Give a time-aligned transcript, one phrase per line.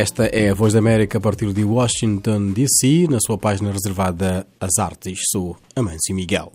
[0.00, 4.46] Esta é a Voz da América a partir de Washington, D.C., na sua página reservada
[4.58, 5.18] às artes.
[5.30, 6.50] Sou Amâncio Miguel.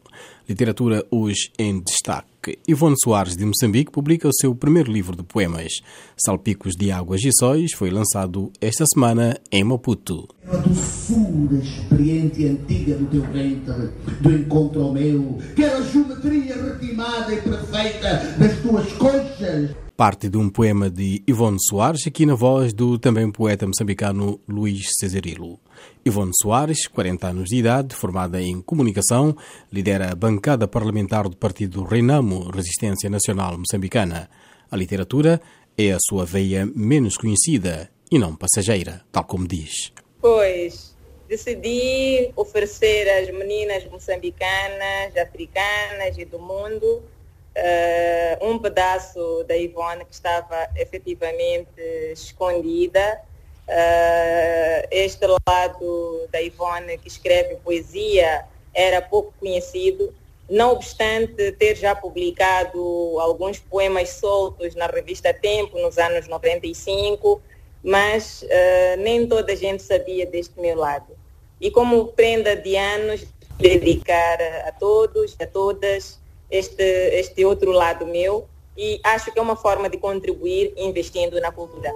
[0.50, 2.58] Literatura hoje em destaque.
[2.68, 5.74] Ivone Soares, de Moçambique, publica o seu primeiro livro de poemas.
[6.18, 10.28] Salpicos de Águas e Sóis foi lançado esta semana em Maputo.
[10.48, 13.92] A doçura experiente e antiga do teu ventre,
[14.22, 20.50] do encontro ao meu, aquela geometria retimada e perfeita das tuas coxas parte de um
[20.50, 25.58] poema de Ivone Soares, aqui na voz do também poeta moçambicano Luís Cesarilo.
[26.06, 29.36] Ivone Soares, 40 anos de idade, formada em comunicação,
[29.72, 34.30] lidera a bancada parlamentar do partido Renamo Resistência Nacional Moçambicana.
[34.70, 35.40] A literatura
[35.78, 39.94] é a sua veia menos conhecida e não passageira, tal como diz.
[40.20, 40.94] Pois,
[41.30, 47.02] decidi oferecer às meninas moçambicanas, africanas e do mundo
[47.56, 51.80] uh, um pedaço da Ivone que estava efetivamente
[52.12, 53.22] escondida.
[53.68, 60.14] Uh, este lado da Ivone que escreve poesia era pouco conhecido,
[60.48, 62.80] não obstante ter já publicado
[63.20, 67.42] alguns poemas soltos na revista Tempo nos anos 95,
[67.82, 71.18] mas uh, nem toda a gente sabia deste meu lado.
[71.60, 73.26] E como prenda de anos,
[73.58, 76.20] dedicar a todos, a todas,
[76.56, 76.84] este,
[77.20, 78.48] este outro lado meu
[78.78, 81.94] e acho que é uma forma de contribuir investindo na cultura.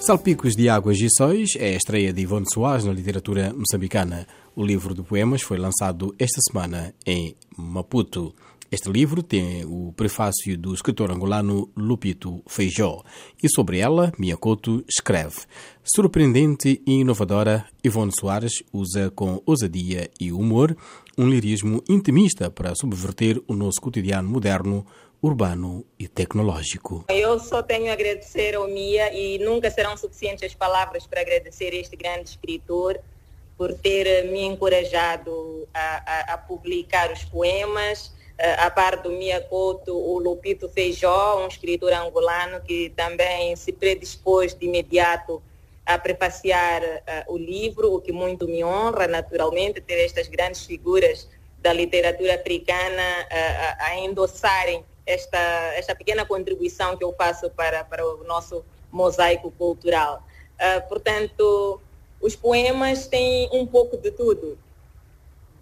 [0.00, 4.26] Salpicos de Águas e Sóis é a estreia de Ivone Soares na literatura moçambicana.
[4.54, 8.32] O livro de poemas foi lançado esta semana em Maputo.
[8.70, 13.04] Este livro tem o prefácio do escritor angolano Lupito Feijó
[13.40, 15.36] e sobre ela, Miyakoto escreve
[15.84, 20.76] Surpreendente e inovadora, Ivone Soares usa com ousadia e humor
[21.16, 24.84] um lirismo intimista para subverter o nosso cotidiano moderno,
[25.22, 27.04] urbano e tecnológico.
[27.08, 31.72] Eu só tenho a agradecer ao Mia e nunca serão suficientes as palavras para agradecer
[31.72, 32.98] este grande escritor
[33.56, 39.96] por ter me encorajado a, a, a publicar os poemas a par do Mia Couto,
[39.96, 45.42] o Lupito Feijó, um escritor angolano que também se predispôs de imediato
[45.86, 51.28] a prefaciar uh, o livro, o que muito me honra, naturalmente, ter estas grandes figuras
[51.60, 55.38] da literatura africana uh, a endossarem esta,
[55.74, 60.26] esta pequena contribuição que eu faço para, para o nosso mosaico cultural.
[60.56, 61.80] Uh, portanto,
[62.20, 64.58] os poemas têm um pouco de tudo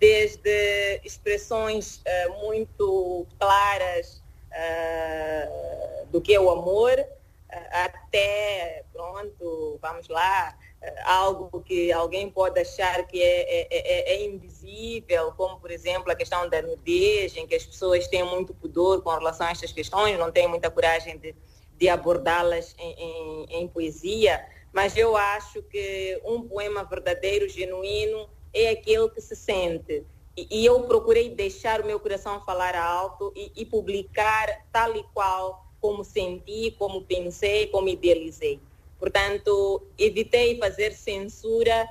[0.04, 4.22] desde expressões uh, muito claras
[4.53, 10.59] uh, do que é o amor, uh, até, pronto, vamos lá,
[11.06, 16.14] algo que alguém pode achar que é, é, é, é, invisível, como, por exemplo, a
[16.14, 20.19] questão da nudez, em que as pessoas têm muito pudor com relação a estas questões,
[20.19, 21.34] não têm muita coragem de,
[21.78, 28.70] de abordá-las em, em, em poesia, mas eu acho que um poema verdadeiro, genuíno, é
[28.70, 30.04] aquele que se sente.
[30.37, 35.03] E, e eu procurei deixar o meu coração falar alto e, e publicar tal e
[35.12, 38.59] qual como senti, como pensei, como idealizei.
[38.98, 41.87] Portanto, evitei fazer censura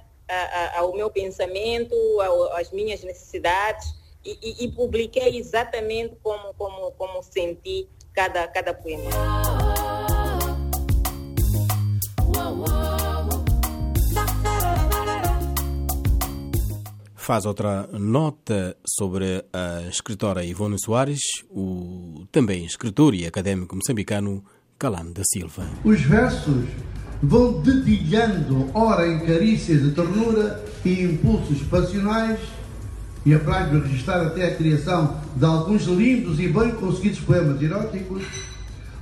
[0.76, 1.96] ao meu pensamento,
[2.54, 3.94] às minhas necessidades
[4.26, 9.10] e, e, e, publiquei exatamente como, como, como senti cada, cada poema.
[17.24, 24.44] Faz outra nota sobre a escritora Ivone Soares, o também escritor e académico moçambicano
[24.78, 25.66] Calano da Silva.
[25.86, 26.66] Os versos
[27.22, 32.42] vão dedilhando, ora em carícias de ternura e impulsos passionais,
[33.26, 38.24] e apraz-me registrar até a criação de alguns lindos e bem conseguidos poemas eróticos,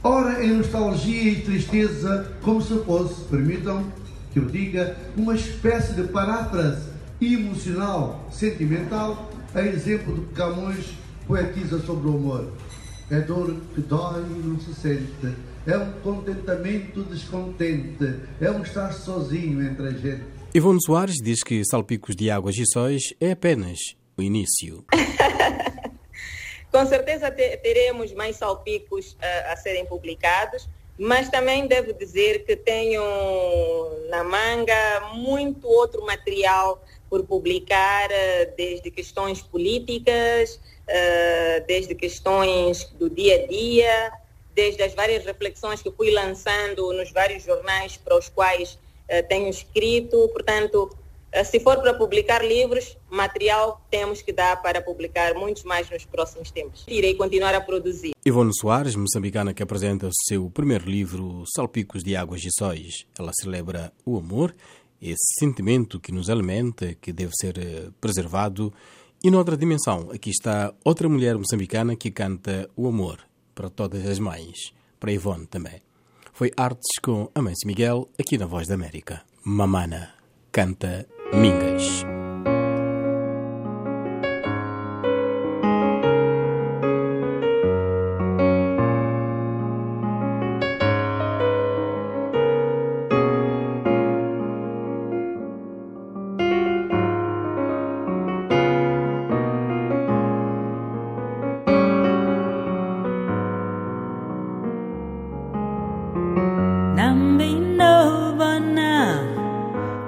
[0.04, 3.84] ora em nostalgia e tristeza, como se fosse, permitam
[4.32, 6.91] que eu diga, uma espécie de paráfrase
[7.22, 10.94] emocional, sentimental, a exemplo do que Camões
[11.28, 12.52] poetiza sobre o amor.
[13.10, 15.36] É dor que dói e não se sente.
[15.68, 18.20] É um contentamento descontente.
[18.40, 20.24] É um estar sozinho entre a gente.
[20.54, 23.78] Ivone Soares diz que Salpicos de Águas e Sóis é apenas
[24.18, 24.84] o início.
[26.72, 33.02] Com certeza teremos mais salpicos a, a serem publicados, mas também devo dizer que tenho
[34.10, 36.82] na manga muito outro material
[37.12, 44.14] por publicar eh, desde questões políticas, eh, desde questões do dia a dia,
[44.56, 48.80] desde as várias reflexões que fui lançando nos vários jornais para os quais
[49.10, 50.30] eh, tenho escrito.
[50.30, 50.90] Portanto,
[51.44, 56.50] se for para publicar livros, material temos que dar para publicar muitos mais nos próximos
[56.50, 56.86] tempos.
[56.88, 58.12] Irei continuar a produzir.
[58.26, 63.06] Ivone Soares, moçambicana que apresenta o seu primeiro livro, Salpicos de Águas e Sóis.
[63.20, 64.54] Ela celebra o amor,
[65.02, 68.72] esse sentimento que nos alimenta, que deve ser eh, preservado.
[69.24, 73.20] E noutra dimensão, aqui está outra mulher moçambicana que canta o amor
[73.56, 75.82] para todas as mães, para Ivone também.
[76.34, 79.22] Foi Artes com Amâncio Miguel, aqui na Voz da América.
[79.44, 80.14] Mamana
[80.52, 82.21] canta Mingas.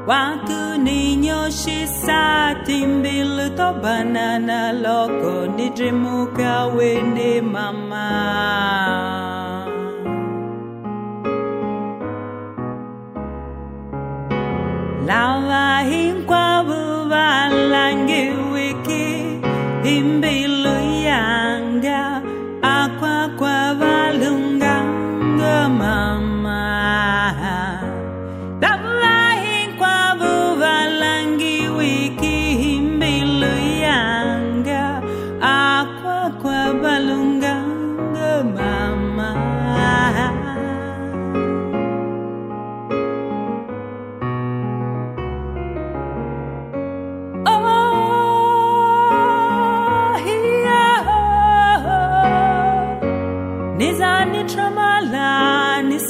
[0.08, 8.10] Waku ninyo shisa timbilu to banana loko nijimuka wende mama.
[15.08, 17.50] Lava hinkwa buva
[18.54, 19.08] wiki
[19.96, 20.63] imbilu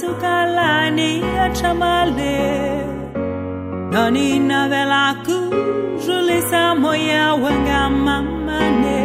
[0.03, 1.11] Tukalaini
[1.45, 2.35] Achamale
[3.93, 5.37] Nanina Velaku
[6.03, 9.01] Julisa Moya Wangamamane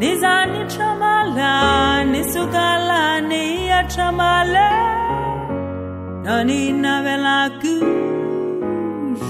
[0.00, 1.52] Nizani Chamala
[2.12, 3.44] Nisukalani
[3.80, 4.68] Achamale
[6.24, 7.74] Nanina Velaku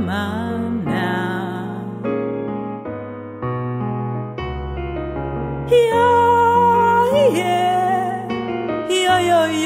[5.68, 6.25] Yeah.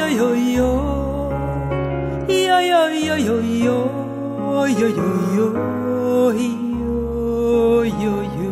[0.00, 0.70] yo yo yo
[2.28, 3.76] yo yo yo yo yo
[4.68, 4.88] yo
[5.36, 5.46] yo
[6.10, 6.54] yo
[7.84, 8.50] yo yo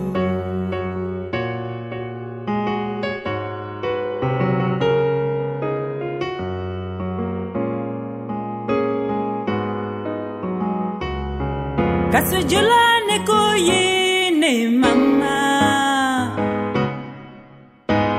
[13.08, 15.36] ne ko ye ne mama.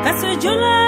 [0.04, 0.79] Kasujulane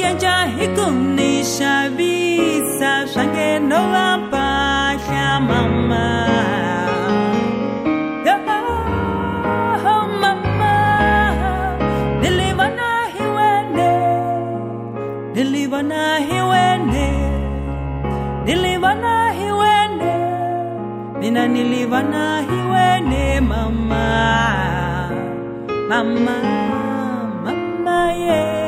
[0.00, 4.48] yanja hikuni shavisa shange noa pa
[5.48, 6.32] mama.
[15.34, 17.10] Nilibana hiwende,
[18.44, 20.14] nilibana hiwende,
[21.20, 24.04] mina nilibana hiwende mama,
[25.88, 26.36] mama,
[27.44, 28.61] mama yeah.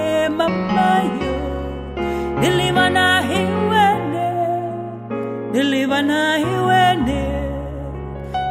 [5.94, 7.22] Deliver hiwene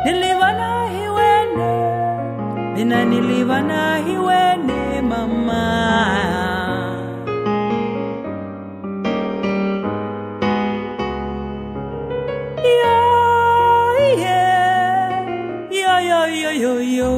[0.05, 0.55] Deliver
[0.93, 1.71] hiwene
[2.75, 3.61] Nina niliva
[4.05, 5.63] hiwene mama
[12.63, 12.95] Yo
[14.17, 15.27] yeah
[15.69, 17.11] Yo yo yo yo yo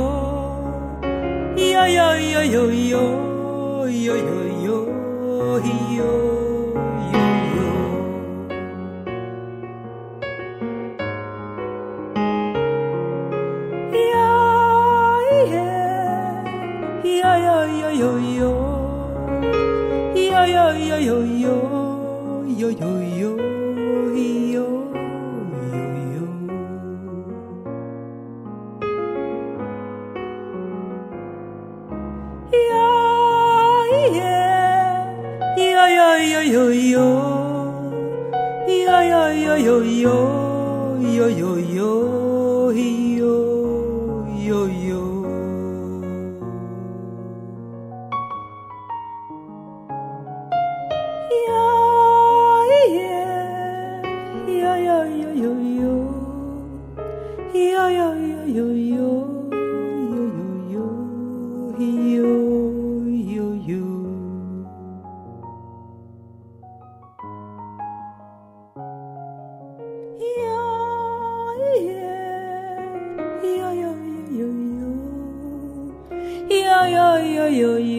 [1.56, 3.04] Yo yo yo yo yo
[3.90, 4.78] Yo yo yo
[5.98, 6.25] yo
[39.66, 41.65] yo yo yo yo
[77.58, 77.95] よい